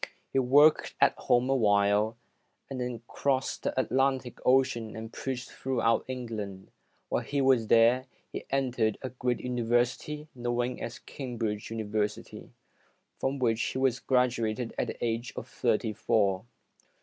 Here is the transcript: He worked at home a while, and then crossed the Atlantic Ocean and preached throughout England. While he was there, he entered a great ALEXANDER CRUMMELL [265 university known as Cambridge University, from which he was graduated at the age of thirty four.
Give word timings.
He 0.33 0.39
worked 0.39 0.95
at 0.99 1.13
home 1.15 1.47
a 1.47 1.55
while, 1.55 2.17
and 2.71 2.81
then 2.81 3.03
crossed 3.07 3.61
the 3.61 3.79
Atlantic 3.79 4.39
Ocean 4.43 4.95
and 4.95 5.13
preached 5.13 5.51
throughout 5.51 6.03
England. 6.07 6.71
While 7.09 7.21
he 7.21 7.39
was 7.39 7.67
there, 7.67 8.07
he 8.31 8.43
entered 8.49 8.97
a 9.03 9.09
great 9.09 9.37
ALEXANDER 9.41 9.61
CRUMMELL 9.61 9.85
[265 9.85 10.17
university 10.17 10.27
known 10.33 10.79
as 10.83 10.97
Cambridge 10.97 11.69
University, 11.69 12.49
from 13.19 13.37
which 13.37 13.61
he 13.61 13.77
was 13.77 13.99
graduated 13.99 14.73
at 14.75 14.87
the 14.87 15.05
age 15.05 15.33
of 15.35 15.47
thirty 15.47 15.93
four. 15.93 16.45